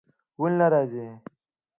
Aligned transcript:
ولی 0.41 0.55
نه 0.59 0.67
راځی؟ 0.73 1.03